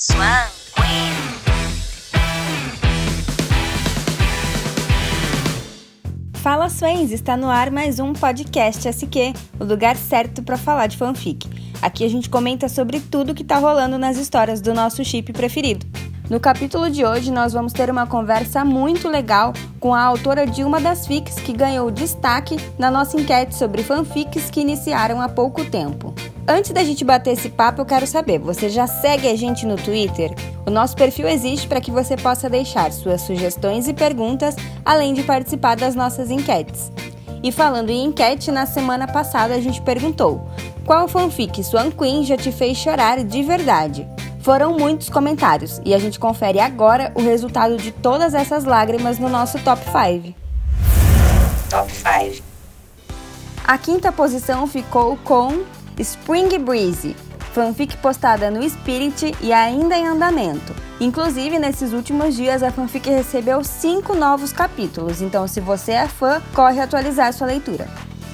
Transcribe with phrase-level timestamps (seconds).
[0.00, 0.46] Swan
[0.76, 1.12] Queen.
[6.34, 10.96] Fala Swans, está no ar mais um podcast SQ, o lugar certo para falar de
[10.96, 11.48] fanfic.
[11.82, 15.84] Aqui a gente comenta sobre tudo que tá rolando nas histórias do nosso chip preferido.
[16.30, 20.62] No capítulo de hoje, nós vamos ter uma conversa muito legal com a autora de
[20.62, 25.64] uma das fics que ganhou destaque na nossa enquete sobre fanfics que iniciaram há pouco
[25.64, 26.14] tempo.
[26.46, 29.76] Antes da gente bater esse papo, eu quero saber: você já segue a gente no
[29.76, 30.34] Twitter?
[30.66, 34.54] O nosso perfil existe para que você possa deixar suas sugestões e perguntas,
[34.84, 36.92] além de participar das nossas enquetes.
[37.42, 40.46] E falando em enquete, na semana passada a gente perguntou:
[40.84, 44.06] qual fanfic Swan Queen já te fez chorar de verdade?
[44.40, 49.28] Foram muitos comentários e a gente confere agora o resultado de todas essas lágrimas no
[49.28, 50.34] nosso top 5.
[51.68, 52.42] Top 5.
[53.66, 55.62] A quinta posição ficou com
[55.98, 57.14] Spring Breeze,
[57.52, 60.74] fanfic postada no Spirit e ainda em andamento.
[61.00, 66.40] Inclusive, nesses últimos dias, a fanfic recebeu cinco novos capítulos, então se você é fã,
[66.54, 67.86] corre atualizar sua leitura.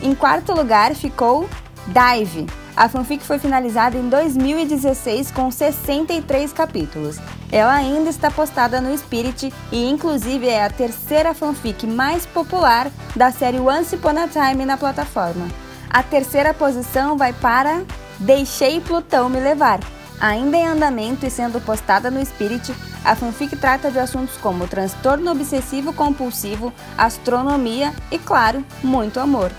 [0.03, 1.49] Em quarto lugar ficou
[1.87, 7.19] Dive, a fanfic foi finalizada em 2016 com 63 capítulos.
[7.53, 13.31] Ela ainda está postada no Spirit e, inclusive, é a terceira fanfic mais popular da
[13.31, 15.47] série Once Upon a Time na plataforma.
[15.89, 17.85] A terceira posição vai para
[18.19, 19.79] Deixei Plutão Me Levar.
[20.21, 25.31] Ainda em andamento e sendo postada no Spirit, a fanfic trata de assuntos como transtorno
[25.31, 29.53] obsessivo compulsivo, astronomia e, claro, muito amor.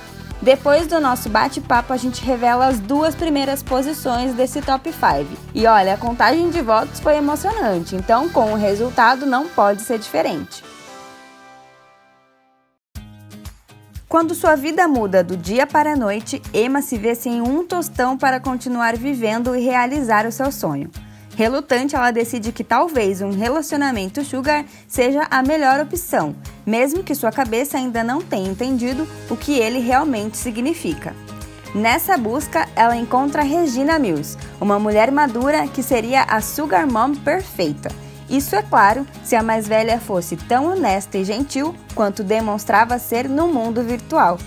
[0.46, 5.26] Depois do nosso bate-papo, a gente revela as duas primeiras posições desse top 5.
[5.56, 9.98] E olha, a contagem de votos foi emocionante, então com o resultado não pode ser
[9.98, 10.64] diferente.
[14.08, 18.16] Quando sua vida muda do dia para a noite, Emma se vê sem um tostão
[18.16, 20.92] para continuar vivendo e realizar o seu sonho.
[21.36, 26.34] Relutante, ela decide que talvez um relacionamento sugar seja a melhor opção,
[26.66, 31.14] mesmo que sua cabeça ainda não tenha entendido o que ele realmente significa.
[31.74, 37.90] Nessa busca, ela encontra Regina Mills, uma mulher madura que seria a sugar mom perfeita.
[38.30, 43.28] Isso é claro se a mais velha fosse tão honesta e gentil quanto demonstrava ser
[43.28, 44.40] no mundo virtual.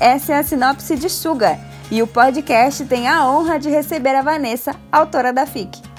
[0.00, 1.56] Essa é a sinopse de Sugar,
[1.88, 5.91] e o podcast tem a honra de receber a Vanessa, autora da FIC.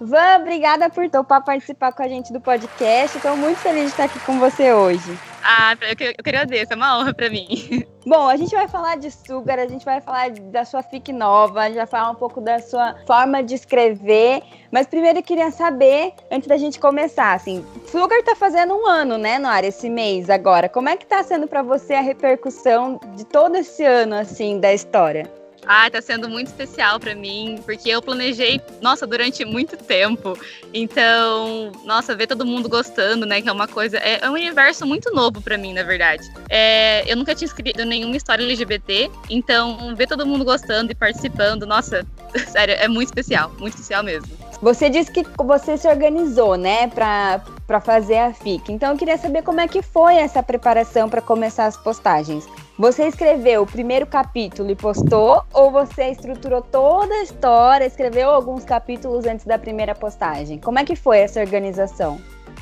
[0.00, 3.18] Van, obrigada por topar participar com a gente do podcast.
[3.18, 5.18] Estou muito feliz de estar aqui com você hoje.
[5.44, 7.84] Ah, eu que, eu que agradeço, é uma honra para mim.
[8.06, 11.60] Bom, a gente vai falar de Sugar, a gente vai falar da sua fic nova,
[11.60, 14.42] a gente vai falar um pouco da sua forma de escrever.
[14.72, 19.18] Mas primeiro eu queria saber, antes da gente começar, assim, Sugar tá fazendo um ano,
[19.18, 20.66] né, Noara, esse mês agora.
[20.66, 24.72] Como é que tá sendo para você a repercussão de todo esse ano, assim, da
[24.72, 25.30] história?
[25.66, 30.38] Ah, tá sendo muito especial para mim, porque eu planejei, nossa, durante muito tempo.
[30.72, 34.86] Então, nossa, ver todo mundo gostando, né, que é uma coisa, é, é um universo
[34.86, 36.22] muito novo para mim, na verdade.
[36.48, 41.66] É, eu nunca tinha escrito nenhuma história LGBT, então ver todo mundo gostando e participando,
[41.66, 42.06] nossa,
[42.48, 44.28] sério, é muito especial, muito especial mesmo.
[44.62, 48.72] Você disse que você se organizou, né, para fazer a FIC.
[48.72, 52.46] Então eu queria saber como é que foi essa preparação para começar as postagens.
[52.80, 58.64] Você escreveu o primeiro capítulo e postou, ou você estruturou toda a história, escreveu alguns
[58.64, 60.58] capítulos antes da primeira postagem?
[60.58, 62.18] Como é que foi essa organização?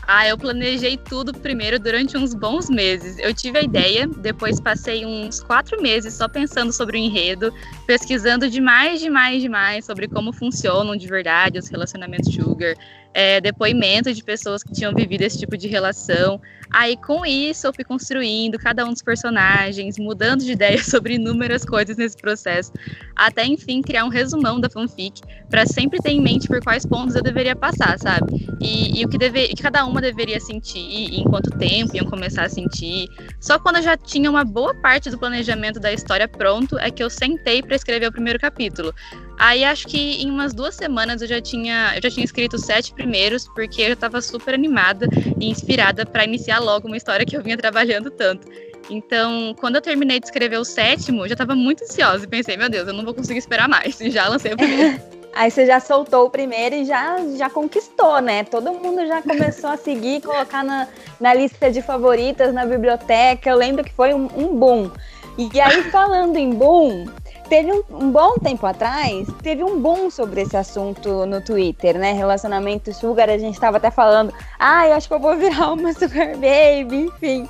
[0.08, 3.16] Ah, eu planejei tudo primeiro durante uns bons meses.
[3.20, 7.54] Eu tive a ideia, depois passei uns quatro meses só pensando sobre o enredo,
[7.86, 12.74] pesquisando demais, demais, demais sobre como funcionam de verdade os relacionamentos sugar,
[13.18, 16.40] é, depoimentos de pessoas que tinham vivido esse tipo de relação.
[16.70, 21.64] Aí, com isso, eu fui construindo cada um dos personagens, mudando de ideia sobre inúmeras
[21.64, 22.70] coisas nesse processo,
[23.16, 25.20] até enfim criar um resumão da fanfic,
[25.50, 28.46] para sempre ter em mente por quais pontos eu deveria passar, sabe?
[28.60, 32.06] E, e o que, deve, que cada uma deveria sentir, e em quanto tempo iam
[32.06, 33.08] começar a sentir.
[33.40, 37.02] Só quando eu já tinha uma boa parte do planejamento da história pronto é que
[37.02, 38.94] eu sentei para escrever o primeiro capítulo.
[39.38, 42.93] Aí acho que em umas duas semanas eu já tinha, eu já tinha escrito sete
[42.93, 43.07] primeiros,
[43.55, 45.08] porque eu estava super animada
[45.40, 48.46] e inspirada para iniciar logo uma história que eu vinha trabalhando tanto.
[48.90, 52.56] Então, quando eu terminei de escrever o sétimo, eu já estava muito ansiosa e pensei,
[52.56, 54.00] meu Deus, eu não vou conseguir esperar mais.
[54.08, 55.00] E já lancei o primeiro.
[55.34, 58.44] Aí você já soltou o primeiro e já, já conquistou, né?
[58.44, 60.88] Todo mundo já começou a seguir, colocar na,
[61.20, 63.50] na lista de favoritas na biblioteca.
[63.50, 64.90] Eu lembro que foi um, um boom.
[65.37, 67.06] E aí, falando em boom,
[67.48, 72.12] Teve um, um, bom tempo atrás, teve um boom sobre esse assunto no Twitter, né?
[72.12, 75.94] Relacionamento sugar, a gente tava até falando, ah, eu acho que eu vou virar uma
[75.94, 77.48] sugar baby, enfim.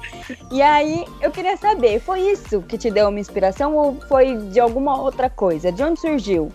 [0.52, 4.60] E aí, eu queria saber, foi isso que te deu uma inspiração ou foi de
[4.60, 5.72] alguma outra coisa?
[5.72, 6.52] De onde surgiu?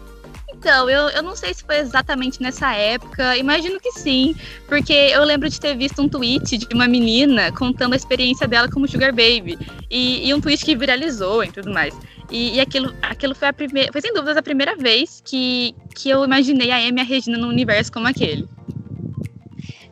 [0.63, 4.33] Então, eu, eu não sei se foi exatamente nessa época, imagino que sim,
[4.65, 8.69] porque eu lembro de ter visto um tweet de uma menina contando a experiência dela
[8.69, 9.59] como Sugar Baby,
[9.91, 11.93] e, e um tweet que viralizou e tudo mais.
[12.31, 16.09] E, e, aquilo, aquilo foi a primeira, foi sem dúvidas a primeira vez que, que
[16.09, 18.47] eu imaginei a Amy e a Regina num universo como aquele.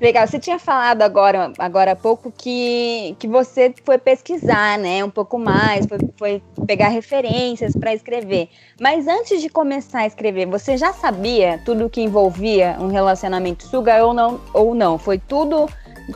[0.01, 5.11] Legal, você tinha falado agora, agora há pouco que, que você foi pesquisar, né, um
[5.11, 8.49] pouco mais, foi, foi pegar referências para escrever.
[8.79, 14.03] Mas antes de começar a escrever, você já sabia tudo que envolvia um relacionamento sugar
[14.03, 14.41] ou não?
[14.55, 14.97] Ou não?
[14.97, 15.69] Foi tudo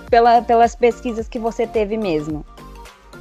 [0.10, 2.44] pela, pelas pesquisas que você teve mesmo?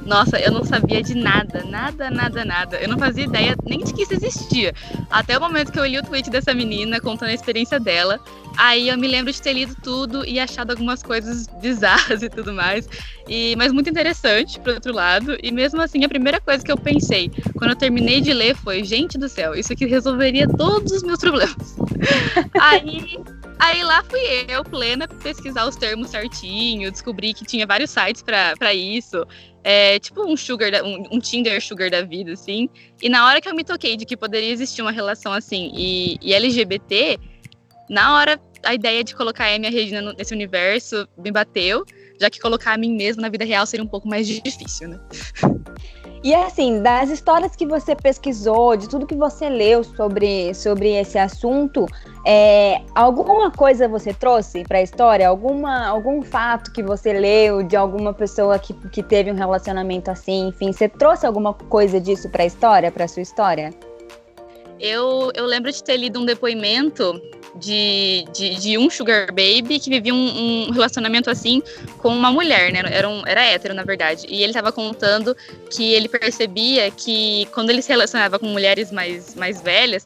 [0.05, 2.77] Nossa, eu não sabia de nada, nada, nada, nada.
[2.77, 4.73] Eu não fazia ideia nem de que isso existia.
[5.09, 8.19] Até o momento que eu li o tweet dessa menina contando a experiência dela.
[8.57, 12.53] Aí eu me lembro de ter lido tudo e achado algumas coisas bizarras e tudo
[12.53, 12.87] mais.
[13.27, 15.35] E, mas muito interessante, por outro lado.
[15.41, 18.83] E mesmo assim, a primeira coisa que eu pensei quando eu terminei de ler foi:
[18.83, 21.75] gente do céu, isso aqui resolveria todos os meus problemas.
[22.59, 23.19] aí
[23.65, 28.73] Aí lá fui eu, plena, pesquisar os termos certinho, descobri que tinha vários sites para
[28.75, 29.25] isso.
[29.63, 32.69] É, tipo um sugar, da, um, um, Tinder sugar da vida, assim.
[33.01, 36.15] E na hora que eu me toquei de que poderia existir uma relação assim e,
[36.21, 37.17] e LGBT,
[37.89, 41.83] na hora a ideia de colocar a Amy e a Regina nesse universo me bateu,
[42.21, 44.99] já que colocar a mim mesma na vida real seria um pouco mais difícil, né?
[46.25, 51.19] E assim, das histórias que você pesquisou, de tudo que você leu sobre, sobre esse
[51.19, 51.85] assunto,
[52.25, 55.29] é, alguma coisa você trouxe para a história?
[55.29, 60.47] Alguma, algum fato que você leu de alguma pessoa que, que teve um relacionamento assim?
[60.47, 63.69] Enfim, você trouxe alguma coisa disso para a história, para sua história?
[64.79, 67.21] Eu, eu lembro de ter lido um depoimento
[67.55, 71.61] de, de, de, um sugar baby que vivia um, um, relacionamento assim
[71.99, 72.81] com uma mulher, né?
[72.91, 74.25] Era, um, era hétero, na verdade.
[74.27, 75.35] E ele estava contando
[75.69, 80.05] que ele percebia que quando ele se relacionava com mulheres mais, mais velhas,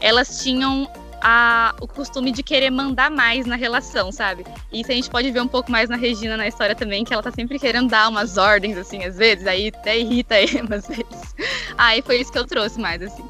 [0.00, 0.90] elas tinham
[1.22, 4.44] a, o costume de querer mandar mais na relação, sabe?
[4.72, 7.22] Isso a gente pode ver um pouco mais na Regina na história também, que ela
[7.22, 11.34] tá sempre querendo dar umas ordens, assim, às vezes, aí até irrita ele, às vezes.
[11.76, 13.24] Aí foi isso que eu trouxe mais, assim.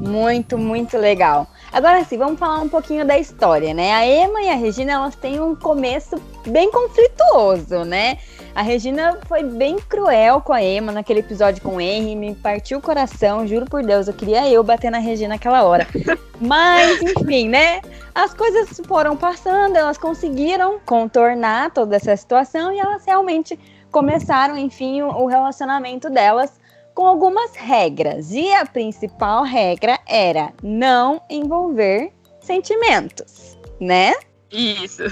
[0.00, 1.48] Muito, muito legal.
[1.72, 3.94] Agora sim, vamos falar um pouquinho da história, né?
[3.94, 8.18] A Emma e a Regina, elas têm um começo bem conflituoso, né?
[8.54, 12.76] A Regina foi bem cruel com a Emma naquele episódio com o Henry, me partiu
[12.76, 15.86] o coração, juro por Deus, eu queria eu bater na Regina naquela hora.
[16.38, 17.80] Mas, enfim, né?
[18.14, 23.58] As coisas foram passando, elas conseguiram contornar toda essa situação e elas realmente
[23.90, 26.60] começaram, enfim, o relacionamento delas
[26.94, 28.32] com algumas regras.
[28.32, 34.14] E a principal regra era não envolver sentimentos, né?
[34.50, 35.02] Isso.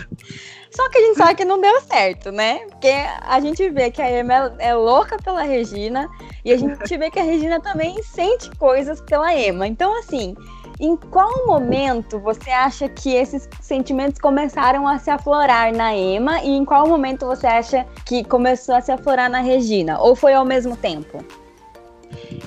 [0.70, 2.60] Só que a gente sabe que não deu certo, né?
[2.68, 2.92] Porque
[3.22, 6.08] a gente vê que a Emma é louca pela Regina
[6.44, 9.66] e a gente vê que a Regina também sente coisas pela Emma.
[9.66, 10.34] Então, assim,
[10.78, 16.50] em qual momento você acha que esses sentimentos começaram a se aflorar na Emma e
[16.50, 19.98] em qual momento você acha que começou a se aflorar na Regina?
[20.00, 21.18] Ou foi ao mesmo tempo?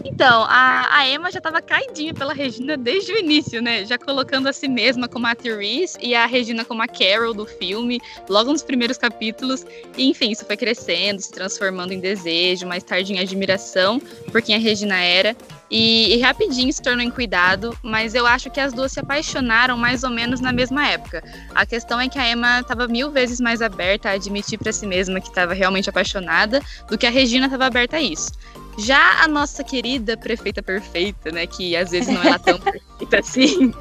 [0.03, 3.85] Então, a, a Emma já estava caidinha pela Regina desde o início, né?
[3.85, 7.45] Já colocando a si mesma como a Therese e a Regina como a Carol do
[7.45, 9.65] filme, logo nos primeiros capítulos.
[9.97, 13.99] E, enfim, isso foi crescendo, se transformando em desejo, mais tarde em admiração
[14.31, 15.35] por quem a Regina era.
[15.71, 19.75] E, e, rapidinho se tornou em cuidado, mas eu acho que as duas se apaixonaram
[19.75, 21.23] mais ou menos na mesma época.
[21.55, 24.85] A questão é que a Emma estava mil vezes mais aberta a admitir para si
[24.85, 28.31] mesma que estava realmente apaixonada do que a Regina estava aberta a isso.
[28.77, 33.73] Já a nossa querida prefeita perfeita, né, que às vezes não é tão perfeita assim,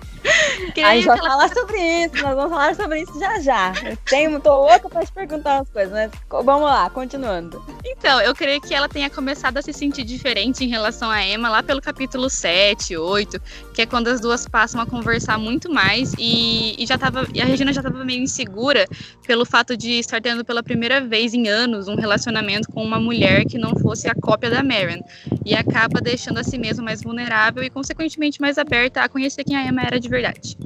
[0.84, 3.72] a gente vai falar sobre isso, nós vamos falar sobre isso já já.
[3.84, 6.10] Eu tenho, tô louca pra te perguntar umas coisas, mas
[6.44, 7.62] vamos lá, continuando.
[7.84, 11.48] Então, eu creio que ela tenha começado a se sentir diferente em relação a Emma
[11.48, 13.40] lá pelo capítulo 7, 8,
[13.74, 17.40] que é quando as duas passam a conversar muito mais e, e já tava, e
[17.40, 18.86] a Regina já tava meio insegura
[19.26, 23.44] pelo fato de estar tendo pela primeira vez em anos um relacionamento com uma mulher
[23.44, 25.00] que não fosse a cópia da Maren.
[25.44, 29.56] E acaba deixando a si mesma mais vulnerável e, consequentemente, mais aberta a conhecer quem
[29.56, 30.57] a Emma era de verdade.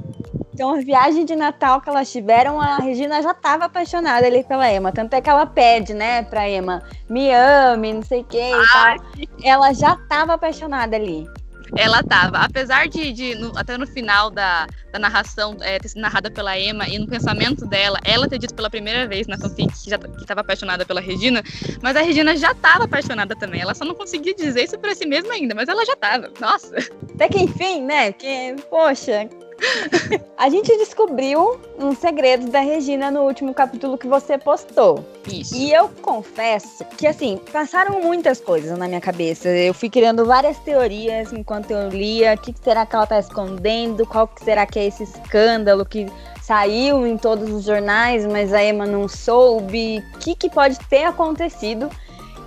[0.53, 4.71] Então, a viagem de Natal que elas tiveram, a Regina já estava apaixonada ali pela
[4.71, 4.91] Emma.
[4.91, 8.67] Tanto é que ela pede, né, pra Emma, me ame, não sei o que e
[8.73, 8.95] tal.
[9.43, 11.27] Ela já estava apaixonada ali.
[11.75, 16.01] Ela estava, apesar de, de no, até no final da, da narração é, ter sido
[16.01, 19.71] narrada pela Emma e no pensamento dela, ela ter dito pela primeira vez na fanfic
[19.73, 21.43] que estava apaixonada pela Regina,
[21.81, 23.61] mas a Regina já estava apaixonada também.
[23.61, 26.31] Ela só não conseguia dizer isso para si mesma ainda, mas ela já estava.
[26.39, 26.75] Nossa.
[27.13, 28.11] Até que enfim, né?
[28.11, 29.27] Que, poxa,
[30.37, 35.03] A gente descobriu um segredo da Regina no último capítulo que você postou.
[35.27, 35.55] Isso.
[35.55, 39.49] E eu confesso que, assim, passaram muitas coisas na minha cabeça.
[39.49, 42.35] Eu fui criando várias teorias enquanto eu lia.
[42.35, 44.05] O que será que ela tá escondendo?
[44.05, 46.05] Qual que será que é esse escândalo que
[46.41, 50.03] saiu em todos os jornais, mas a Emma não soube?
[50.15, 51.89] O que, que pode ter acontecido?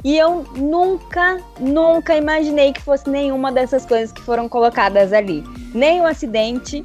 [0.03, 5.45] E eu nunca, nunca imaginei que fosse nenhuma dessas coisas que foram colocadas ali.
[5.75, 6.85] Nem o acidente,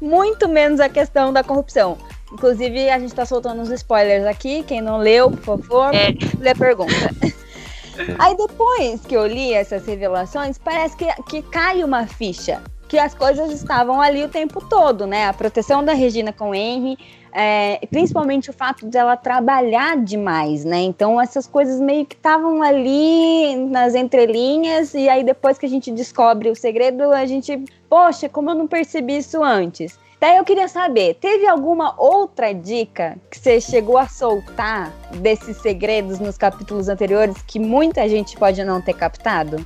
[0.00, 1.96] muito menos a questão da corrupção.
[2.32, 4.62] Inclusive, a gente tá soltando uns spoilers aqui.
[4.64, 6.08] Quem não leu, por favor, É.
[6.40, 6.92] lê a pergunta.
[8.18, 12.60] Aí depois que eu li essas revelações, parece que, que cai uma ficha.
[12.88, 15.26] Que as coisas estavam ali o tempo todo, né?
[15.26, 16.96] A proteção da Regina com o Henry,
[17.38, 20.78] é, principalmente o fato dela trabalhar demais, né?
[20.78, 25.92] Então essas coisas meio que estavam ali nas entrelinhas, e aí depois que a gente
[25.92, 29.98] descobre o segredo, a gente, poxa, como eu não percebi isso antes?
[30.18, 34.90] Daí eu queria saber, teve alguma outra dica que você chegou a soltar
[35.20, 39.62] desses segredos nos capítulos anteriores que muita gente pode não ter captado?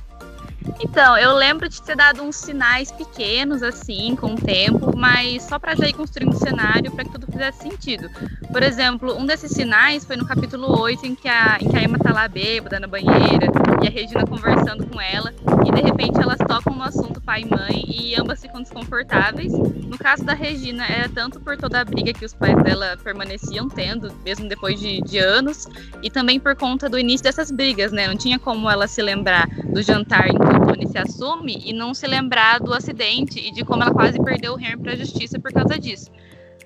[0.83, 5.57] Então, eu lembro de ter dado uns sinais pequenos, assim, com o tempo, mas só
[5.57, 8.09] para já ir construindo o cenário para que tudo fizesse sentido.
[8.51, 11.83] Por exemplo, um desses sinais foi no capítulo 8, em que a, em que a
[11.83, 13.51] Emma tá lá bêbada na banheira
[13.81, 15.33] e a Regina conversando com ela,
[15.65, 19.51] e de repente elas tocam no assunto pai e mãe e ambas ficam desconfortáveis.
[19.51, 23.67] No caso da Regina, era tanto por toda a briga que os pais dela permaneciam
[23.67, 25.67] tendo, mesmo depois de, de anos,
[26.01, 28.07] e também por conta do início dessas brigas, né?
[28.07, 31.73] Não tinha como ela se lembrar do jantar em que o Tony se assume e
[31.73, 34.95] não se lembrar do acidente e de como ela quase perdeu o Henry para a
[34.95, 36.11] justiça por causa disso.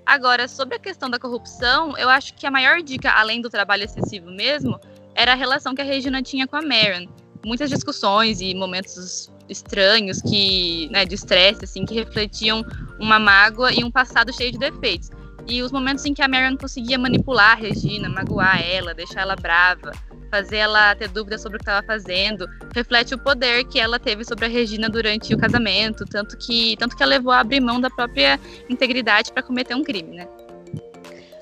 [0.05, 3.83] Agora, sobre a questão da corrupção, eu acho que a maior dica, além do trabalho
[3.83, 4.79] excessivo mesmo,
[5.15, 7.07] era a relação que a Regina tinha com a Marion.
[7.45, 12.63] Muitas discussões e momentos estranhos que, né, de estresse, assim, que refletiam
[12.99, 15.09] uma mágoa e um passado cheio de defeitos.
[15.47, 19.35] E os momentos em que a Marion conseguia manipular a Regina, magoar ela, deixar ela
[19.35, 19.91] brava,
[20.31, 24.25] fazer ela ter dúvidas sobre o que estava fazendo, reflete o poder que ela teve
[24.25, 27.79] sobre a Regina durante o casamento, tanto que, tanto que ela levou a abrir mão
[27.79, 30.27] da própria integridade para cometer um crime, né?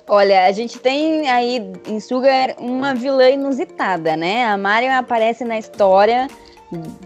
[0.08, 4.46] Olha, a gente tem aí em Sugar uma vilã inusitada, né?
[4.46, 6.28] A Marion aparece na história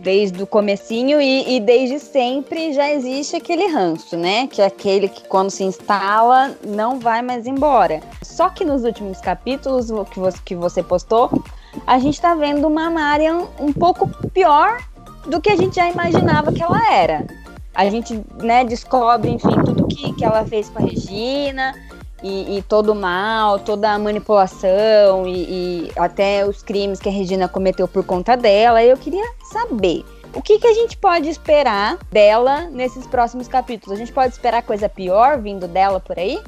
[0.01, 4.47] desde o comecinho e, e, desde sempre já existe aquele ranço, né?
[4.47, 8.01] Que é aquele que quando se instala não vai mais embora.
[8.23, 11.43] Só que nos últimos capítulos que você, que você postou,
[11.85, 14.77] a gente tá vendo uma Marion um pouco pior
[15.27, 17.25] do que a gente já imaginava que ela era.
[17.75, 21.75] A gente né, descobre, enfim, tudo que, que ela fez com a Regina,
[22.24, 27.12] e, e, todo o mal, toda a manipulação e, e, até os crimes que a
[27.12, 28.83] Regina cometeu por conta dela.
[28.83, 33.97] Eu queria saber o que, que a gente pode esperar dela nesses próximos capítulos.
[33.97, 36.39] A gente pode esperar coisa pior vindo dela por aí?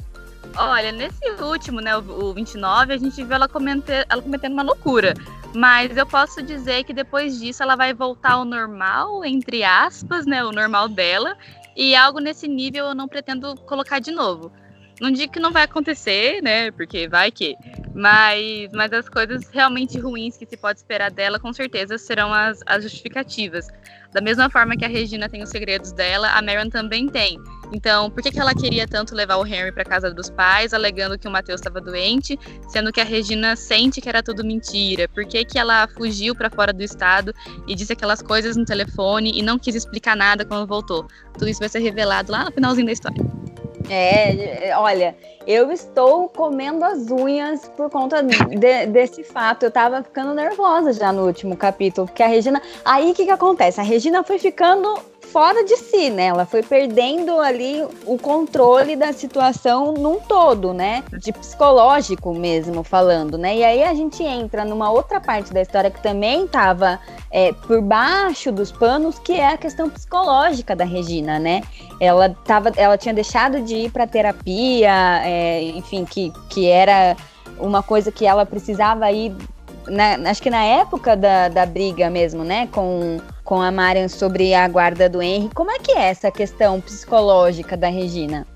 [0.56, 4.62] Olha, nesse último, né, o, o 29, a gente viu ela, cometer, ela cometendo uma
[4.62, 5.14] loucura.
[5.54, 10.44] Mas eu posso dizer que depois disso ela vai voltar ao normal, entre aspas, né?
[10.44, 11.36] O normal dela.
[11.76, 14.52] E algo nesse nível eu não pretendo colocar de novo.
[15.00, 16.70] Não digo que não vai acontecer, né?
[16.70, 17.56] Porque vai que.
[17.94, 22.60] Mas, mas as coisas realmente ruins que se pode esperar dela, com certeza, serão as,
[22.66, 23.66] as justificativas.
[24.12, 27.38] Da mesma forma que a Regina tem os segredos dela, a Marion também tem.
[27.72, 31.16] Então, por que, que ela queria tanto levar o Henry para casa dos pais, alegando
[31.16, 32.36] que o Matheus estava doente,
[32.68, 35.08] sendo que a Regina sente que era tudo mentira?
[35.08, 37.32] Por que, que ela fugiu para fora do estado
[37.68, 41.06] e disse aquelas coisas no telefone e não quis explicar nada quando voltou?
[41.34, 43.49] Tudo isso vai ser revelado lá no finalzinho da história.
[43.92, 49.64] É, olha, eu estou comendo as unhas por conta de, desse fato.
[49.64, 52.62] Eu tava ficando nervosa já no último capítulo, porque a Regina.
[52.84, 53.80] Aí o que, que acontece?
[53.80, 54.96] A Regina foi ficando
[55.32, 56.26] fora de si, né?
[56.26, 61.04] Ela foi perdendo ali o controle da situação num todo, né?
[61.12, 63.56] De psicológico mesmo falando, né?
[63.56, 66.98] E aí a gente entra numa outra parte da história que também tava
[67.30, 71.62] é, por baixo dos panos, que é a questão psicológica da Regina, né?
[72.00, 77.16] Ela, tava, ela tinha deixado de ir para terapia, é, enfim, que, que era
[77.58, 79.34] uma coisa que ela precisava ir
[79.86, 83.18] na, acho que na época da, da briga mesmo, né, com,
[83.50, 87.76] com a Marion sobre a guarda do Henry, como é que é essa questão psicológica
[87.76, 88.46] da Regina?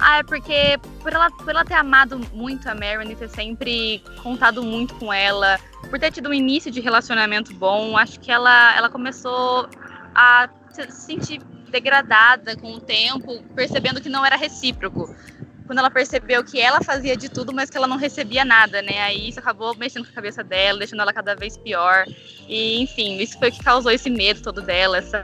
[0.00, 4.02] Ah, é porque por ela, por ela ter amado muito a Marion e ter sempre
[4.20, 8.76] contado muito com ela, por ter tido um início de relacionamento bom, acho que ela,
[8.76, 9.68] ela começou
[10.12, 11.40] a se sentir
[11.70, 15.14] degradada com o tempo, percebendo que não era recíproco
[15.70, 19.02] quando ela percebeu que ela fazia de tudo, mas que ela não recebia nada, né?
[19.02, 22.06] Aí isso acabou mexendo com a cabeça dela, deixando ela cada vez pior.
[22.48, 25.22] E, enfim, isso foi o que causou esse medo todo dela, essa,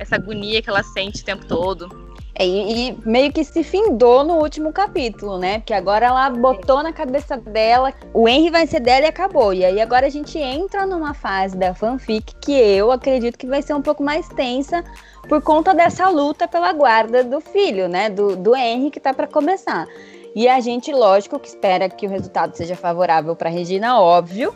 [0.00, 2.03] essa agonia que ela sente o tempo todo.
[2.36, 5.58] É, e, meio que se findou no último capítulo, né?
[5.58, 9.54] Porque agora ela botou na cabeça dela, o Henry vai ser dela e acabou.
[9.54, 13.62] E aí agora a gente entra numa fase da fanfic que eu acredito que vai
[13.62, 14.84] ser um pouco mais tensa
[15.28, 18.10] por conta dessa luta pela guarda do filho, né?
[18.10, 19.86] Do, do Henry que tá para começar.
[20.34, 24.52] E a gente, lógico, que espera que o resultado seja favorável para Regina, óbvio.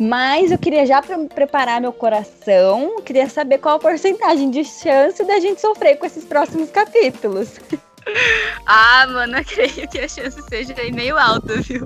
[0.00, 5.38] Mas eu queria já preparar meu coração, queria saber qual a porcentagem de chance da
[5.38, 7.60] gente sofrer com esses próximos capítulos.
[8.66, 11.84] Ah, mano, eu creio que a chance seja meio alta, viu?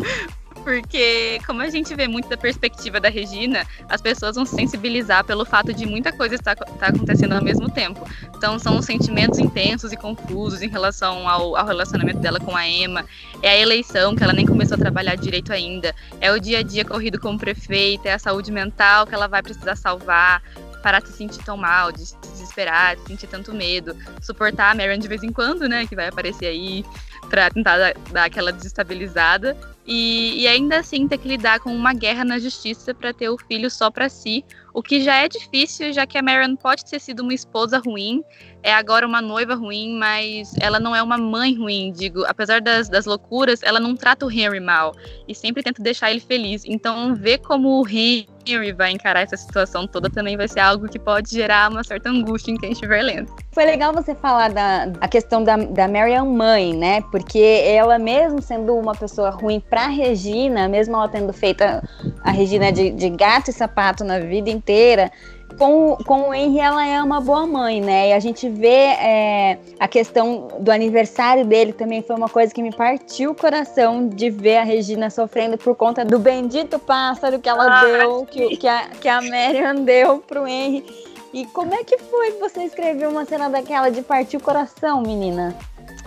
[0.64, 5.23] Porque como a gente vê muito da perspectiva da Regina, as pessoas vão se sensibilizar
[5.23, 8.04] pelo fato de muita coisa estar, estar acontecendo ao mesmo tempo.
[8.35, 13.04] Então são sentimentos intensos e confusos em relação ao, ao, relacionamento dela com a Emma.
[13.42, 15.94] É a eleição, que ela nem começou a trabalhar direito ainda.
[16.21, 19.42] É o dia a dia corrido como prefeita, é a saúde mental que ela vai
[19.42, 20.42] precisar salvar
[20.85, 24.75] parar de se sentir tão mal, de se desesperar, de sentir tanto medo, suportar a
[24.75, 26.85] Marion de vez em quando, né, que vai aparecer aí
[27.28, 31.93] para tentar dar, dar, aquela desestabilizada e, e, ainda assim ter que lidar com uma
[31.93, 35.93] guerra na justiça para ter o filho só para si, o que já é difícil,
[35.93, 38.25] já que a Marion pode ter sido uma esposa ruim,
[38.62, 42.88] é agora uma noiva ruim, mas ela não é uma mãe ruim, digo, apesar das,
[42.88, 44.95] das loucuras, ela não trata o Henry mal
[45.28, 46.64] e sempre tenta deixar ele feliz.
[46.64, 50.99] Então, ver como o Henry vai encarar essa situação toda também vai ser algo que
[50.99, 53.31] pode gerar uma certa angústia em quem estiver lendo.
[53.52, 57.00] Foi legal você falar da a questão da, da Marion mãe, né?
[57.14, 61.80] Porque ela, mesmo sendo uma pessoa ruim pra Regina, mesmo ela tendo feito a,
[62.25, 65.12] a Regina de, de gato e sapato na vida inteira,
[65.56, 68.09] com, com o Henry, ela é uma boa mãe, né?
[68.09, 72.61] E a gente vê é, a questão do aniversário dele também foi uma coisa que
[72.61, 77.49] me partiu o coração de ver a Regina sofrendo por conta do bendito pássaro que
[77.49, 80.85] ela ah, deu, que, que, a, que a Marion deu pro Henry.
[81.33, 85.56] E como é que foi você escrever uma cena daquela de partir o coração, menina?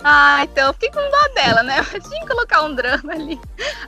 [0.04, 1.78] Ah, então fiquei com dó dela, né?
[1.92, 3.38] Eu tinha que colocar um drama ali.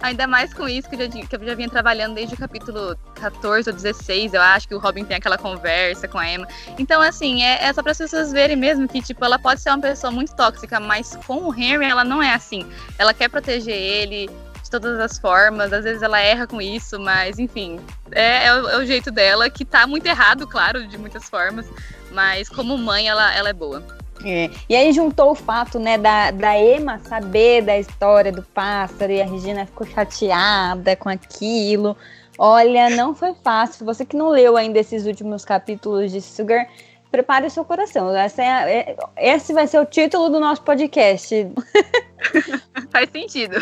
[0.02, 2.96] Ainda mais com isso que eu, já, que eu já vinha trabalhando desde o capítulo
[3.14, 6.48] 14 ou 16, eu acho que o Robin tem aquela conversa com a Emma.
[6.78, 9.70] Então, assim, é, é só para as pessoas verem mesmo que, tipo, ela pode ser
[9.70, 12.66] uma pessoa muito tóxica, mas com o Henry ela não é assim.
[12.98, 14.28] Ela quer proteger ele
[14.62, 18.68] de todas as formas, às vezes ela erra com isso, mas enfim, é, é, o,
[18.68, 21.66] é o jeito dela, que tá muito errado, claro, de muitas formas,
[22.10, 23.82] mas como mãe ela, ela é boa.
[24.24, 24.50] É.
[24.68, 29.20] E aí juntou o fato, né, da, da Emma saber da história do pássaro e
[29.20, 31.96] a Regina ficou chateada com aquilo.
[32.38, 33.84] Olha, não foi fácil.
[33.84, 36.66] Você que não leu ainda esses últimos capítulos de Sugar,
[37.10, 38.14] prepare o seu coração.
[38.14, 41.34] É, é, esse vai ser o título do nosso podcast.
[42.90, 43.56] Faz sentido.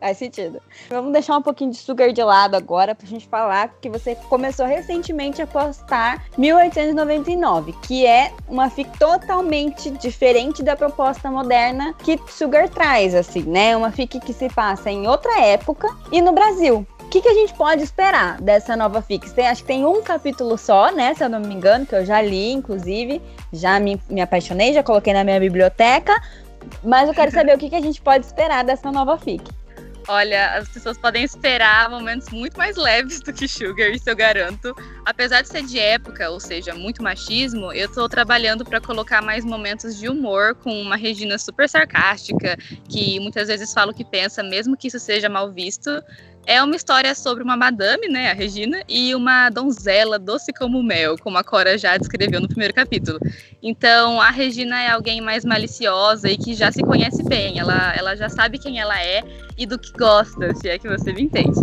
[0.00, 0.60] Faz sentido.
[0.88, 4.66] Vamos deixar um pouquinho de sugar de lado agora pra gente falar que você começou
[4.66, 12.68] recentemente a postar 1899, que é uma fic totalmente diferente da proposta moderna que Sugar
[12.68, 13.76] traz, assim, né?
[13.76, 16.86] Uma fic que se passa em outra época e no Brasil.
[17.00, 19.28] O que, que a gente pode esperar dessa nova fic?
[19.32, 21.12] Tem, acho que tem um capítulo só, né?
[21.12, 23.20] Se eu não me engano, que eu já li, inclusive.
[23.52, 26.14] Já me, me apaixonei, já coloquei na minha biblioteca.
[26.82, 29.42] Mas eu quero saber o que, que a gente pode esperar dessa nova fic.
[30.08, 34.74] Olha, as pessoas podem esperar momentos muito mais leves do que Sugar, isso eu garanto.
[35.04, 39.44] Apesar de ser de época, ou seja, muito machismo, eu tô trabalhando para colocar mais
[39.44, 42.56] momentos de humor com uma Regina super sarcástica,
[42.88, 46.02] que muitas vezes fala o que pensa, mesmo que isso seja mal visto.
[46.46, 51.16] É uma história sobre uma madame, né, a Regina, e uma donzela doce como mel,
[51.18, 53.18] como a Cora já descreveu no primeiro capítulo.
[53.62, 57.58] Então, a Regina é alguém mais maliciosa e que já se conhece bem.
[57.58, 59.22] Ela, ela já sabe quem ela é
[59.56, 61.60] e do que gosta, se é que você me entende.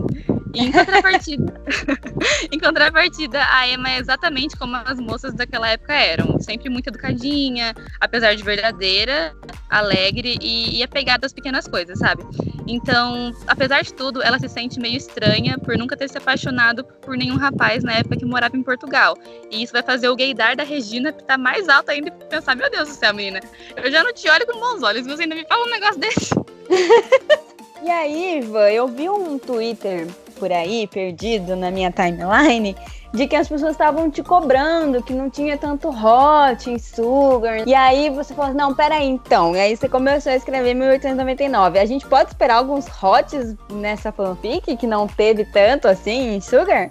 [0.54, 1.62] Em contrapartida,
[2.52, 7.76] em contrapartida, a Emma é exatamente como as moças daquela época eram, sempre muito educadinha,
[8.00, 9.36] apesar de verdadeira,
[9.70, 12.24] alegre e, e apegada às pequenas coisas, sabe?
[12.68, 17.16] Então, apesar de tudo, ela se sente meio estranha por nunca ter se apaixonado por
[17.16, 19.18] nenhum rapaz na época que morava em Portugal.
[19.50, 22.56] E isso vai fazer o gaydar da Regina estar tá mais alto ainda e pensar,
[22.56, 23.40] meu Deus do céu, menina,
[23.76, 26.36] eu já não te olho com bons olhos, você ainda me fala um negócio desse.
[27.84, 32.76] E aí, Iva, eu vi um Twitter por aí, perdido na minha timeline,
[33.14, 37.68] de que as pessoas estavam te cobrando, que não tinha tanto hot em Sugar.
[37.68, 39.56] E aí você falou não, peraí então.
[39.56, 41.80] E aí você começou a escrever 1899.
[41.80, 46.90] A gente pode esperar alguns hots nessa fanfic que não teve tanto assim em Sugar?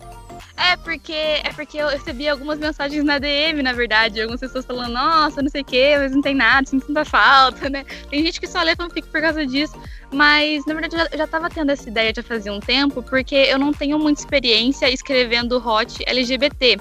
[0.57, 4.93] É porque é porque eu recebi algumas mensagens na DM, na verdade, algumas pessoas falando,
[4.93, 7.85] nossa, não sei o que, mas não tem nada, sinto tanta falta, né?
[8.09, 9.79] Tem gente que só lê fanfic por causa disso.
[10.11, 13.35] Mas, na verdade, eu já, já tava tendo essa ideia de fazer um tempo, porque
[13.35, 16.79] eu não tenho muita experiência escrevendo hot LGBT.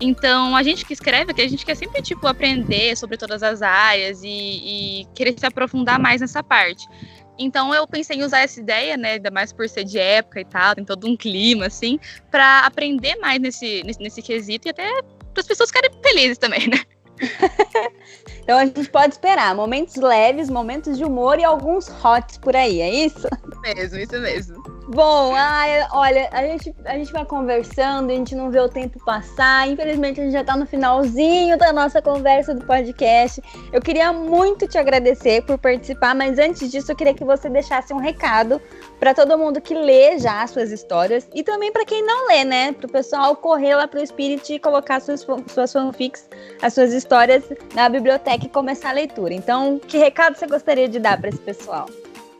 [0.00, 3.62] Então, a gente que escreve, que a gente quer sempre, tipo, aprender sobre todas as
[3.62, 4.28] áreas e,
[5.02, 6.88] e querer se aprofundar mais nessa parte.
[7.38, 10.44] Então eu pensei em usar essa ideia, né, ainda mais por ser de época e
[10.44, 11.98] tal, tem todo um clima assim,
[12.30, 16.68] para aprender mais nesse, nesse, nesse quesito e até para as pessoas ficarem felizes também,
[16.68, 16.80] né?
[18.42, 22.80] então a gente pode esperar momentos leves, momentos de humor e alguns hots por aí,
[22.80, 23.28] é isso?
[23.62, 24.71] Mesmo, isso mesmo.
[24.88, 28.98] Bom, ai, olha, a gente, a gente vai conversando, a gente não vê o tempo
[29.04, 29.68] passar.
[29.68, 33.40] Infelizmente, a gente já tá no finalzinho da nossa conversa do podcast.
[33.72, 37.94] Eu queria muito te agradecer por participar, mas antes disso, eu queria que você deixasse
[37.94, 38.60] um recado
[38.98, 42.44] para todo mundo que lê já as suas histórias e também para quem não lê,
[42.44, 42.72] né?
[42.72, 46.28] Para o pessoal correr lá pro Spirit e colocar suas, suas fanfics,
[46.60, 49.32] as suas histórias na biblioteca e começar a leitura.
[49.32, 51.86] Então, que recado você gostaria de dar para esse pessoal?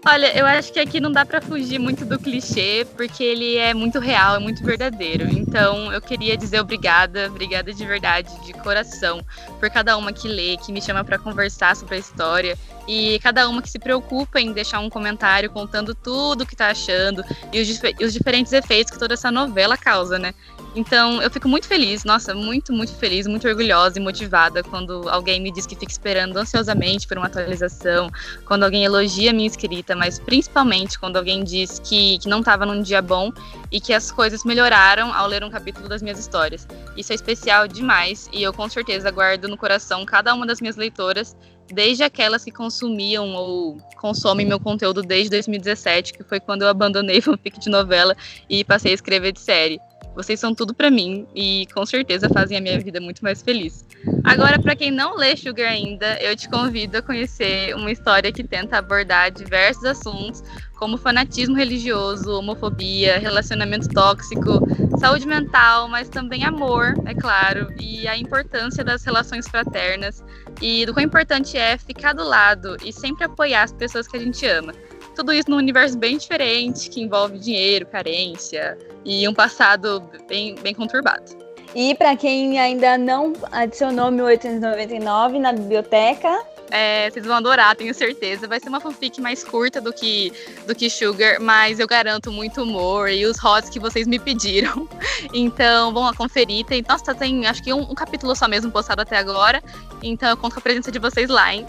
[0.04, 3.72] Olha, eu acho que aqui não dá para fugir muito do clichê, porque ele é
[3.72, 5.28] muito real, é muito verdadeiro.
[5.30, 9.20] Então, eu queria dizer obrigada, obrigada de verdade, de coração,
[9.62, 13.48] por cada uma que lê, que me chama para conversar sobre a história e cada
[13.48, 17.22] uma que se preocupa em deixar um comentário contando tudo o que tá achando
[17.52, 17.68] e os,
[18.00, 20.34] e os diferentes efeitos que toda essa novela causa, né?
[20.74, 25.38] Então, eu fico muito feliz, nossa, muito, muito feliz, muito orgulhosa e motivada quando alguém
[25.38, 28.10] me diz que fica esperando ansiosamente por uma atualização,
[28.46, 32.64] quando alguém elogia a minha escrita, mas principalmente quando alguém diz que, que não estava
[32.64, 33.30] num dia bom
[33.70, 36.66] e que as coisas melhoraram ao ler um capítulo das minhas histórias.
[36.96, 40.76] Isso é especial demais e eu com certeza guardo no coração cada uma das minhas
[40.76, 41.36] leitoras
[41.72, 47.20] desde aquelas que consumiam ou consomem meu conteúdo desde 2017, que foi quando eu abandonei
[47.22, 48.16] fanfic de novela
[48.48, 49.78] e passei a escrever de série.
[50.14, 53.86] Vocês são tudo para mim e com certeza fazem a minha vida muito mais feliz.
[54.24, 58.44] Agora, para quem não lê Sugar ainda, eu te convido a conhecer uma história que
[58.44, 60.42] tenta abordar diversos assuntos,
[60.76, 64.66] como fanatismo religioso, homofobia, relacionamento tóxico,
[64.98, 70.22] saúde mental, mas também amor, é claro, e a importância das relações fraternas
[70.60, 74.20] e do quão importante é ficar do lado e sempre apoiar as pessoas que a
[74.20, 74.72] gente ama.
[75.14, 80.74] Tudo isso num universo bem diferente, que envolve dinheiro, carência e um passado bem, bem
[80.74, 81.42] conturbado.
[81.74, 86.44] E para quem ainda não adicionou 1899 na biblioteca,
[86.74, 88.48] é, vocês vão adorar, tenho certeza.
[88.48, 90.32] Vai ser uma fanfic mais curta do que,
[90.66, 94.88] do que Sugar, mas eu garanto muito humor e os hots que vocês me pediram.
[95.32, 96.66] Então, vão lá conferir.
[96.66, 99.62] Tem, nossa, tem acho que um, um capítulo só mesmo postado até agora.
[100.02, 101.64] Então, eu conto com a presença de vocês lá, hein?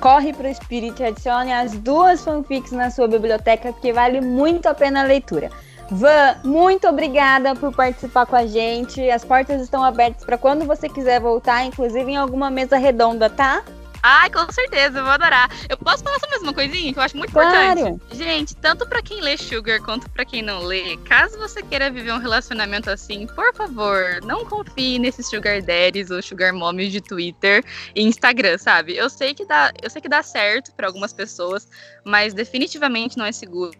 [0.00, 4.74] Corre pro Spirit e adicione as duas fanfics na sua biblioteca, porque vale muito a
[4.74, 5.50] pena a leitura.
[5.90, 9.10] Van, muito obrigada por participar com a gente.
[9.10, 13.62] As portas estão abertas para quando você quiser voltar, inclusive em alguma mesa redonda, tá?
[14.06, 15.48] Ai, com certeza, eu vou adorar.
[15.66, 17.80] Eu posso falar só mais uma coisinha que eu acho muito claro.
[17.80, 18.14] importante?
[18.14, 22.12] Gente, tanto para quem lê Sugar quanto para quem não lê, caso você queira viver
[22.12, 27.64] um relacionamento assim, por favor, não confie nesses Sugar Daddies ou Sugar Mommies de Twitter
[27.94, 28.94] e Instagram, sabe?
[28.94, 31.66] Eu sei que dá, eu sei que dá certo para algumas pessoas,
[32.04, 33.72] mas definitivamente não é seguro,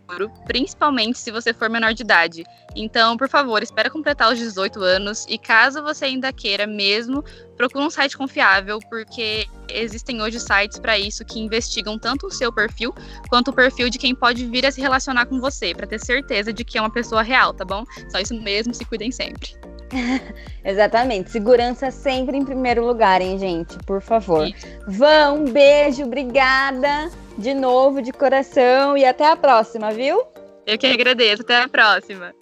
[0.46, 2.44] principalmente se você for menor de idade.
[2.74, 7.22] Então, por favor, espera completar os 18 anos e caso você ainda queira mesmo,
[7.56, 12.52] procure um site confiável, porque existem hoje sites para isso que investigam tanto o seu
[12.52, 12.94] perfil
[13.28, 16.52] quanto o perfil de quem pode vir a se relacionar com você, para ter certeza
[16.52, 17.84] de que é uma pessoa real, tá bom?
[18.10, 19.54] Só isso mesmo, se cuidem sempre.
[20.64, 21.30] Exatamente.
[21.30, 23.76] Segurança sempre em primeiro lugar, hein, gente?
[23.86, 24.48] Por favor.
[24.86, 30.22] Vão, um beijo, obrigada de novo, de coração, e até a próxima, viu?
[30.66, 32.32] Eu que agradeço, até a próxima.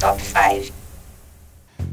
[0.00, 0.83] Top 5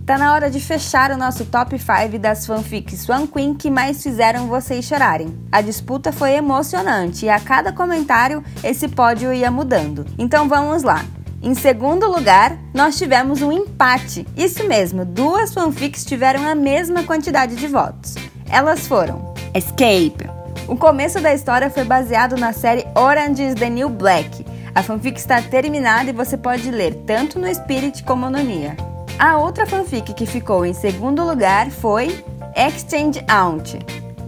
[0.05, 4.01] Tá na hora de fechar o nosso top 5 das fanfics Swan Queen que mais
[4.01, 5.37] fizeram vocês chorarem.
[5.51, 10.05] A disputa foi emocionante e a cada comentário esse pódio ia mudando.
[10.17, 11.05] Então vamos lá.
[11.41, 14.27] Em segundo lugar, nós tivemos um empate.
[14.35, 18.15] Isso mesmo, duas fanfics tiveram a mesma quantidade de votos.
[18.49, 20.29] Elas foram Escape.
[20.67, 24.45] O começo da história foi baseado na série Orange is the New Black.
[24.73, 28.90] A fanfic está terminada e você pode ler tanto no Spirit como no Nia.
[29.21, 33.77] A outra fanfic que ficou em segundo lugar foi Exchange Out.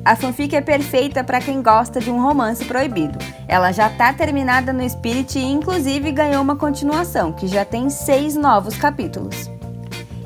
[0.05, 3.17] A fanfic é perfeita para quem gosta de um romance proibido.
[3.47, 8.35] Ela já está terminada no Spirit e, inclusive, ganhou uma continuação, que já tem seis
[8.35, 9.49] novos capítulos.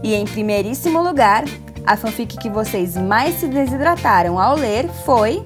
[0.03, 1.45] E em primeiríssimo lugar,
[1.85, 5.45] a fanfic que vocês mais se desidrataram ao ler foi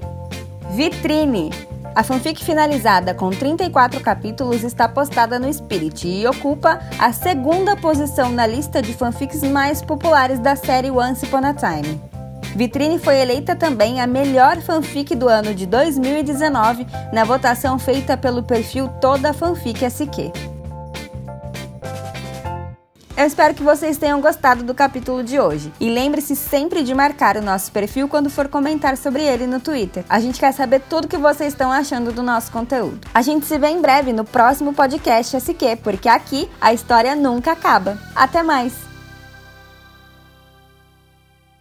[0.72, 1.50] Vitrine,
[1.94, 8.30] a fanfic finalizada com 34 capítulos está postada no Spirit e ocupa a segunda posição
[8.30, 12.00] na lista de fanfics mais populares da série Once Upon a Time.
[12.54, 18.42] Vitrine foi eleita também a melhor fanfic do ano de 2019 na votação feita pelo
[18.42, 20.51] perfil Toda Fanfic SQ.
[23.14, 25.72] Eu espero que vocês tenham gostado do capítulo de hoje.
[25.78, 30.04] E lembre-se sempre de marcar o nosso perfil quando for comentar sobre ele no Twitter.
[30.08, 33.06] A gente quer saber tudo que vocês estão achando do nosso conteúdo.
[33.12, 37.52] A gente se vê em breve no próximo podcast SQ, porque aqui a história nunca
[37.52, 37.98] acaba.
[38.16, 38.91] Até mais!